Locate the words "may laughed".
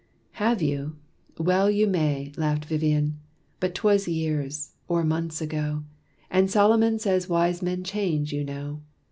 1.85-2.65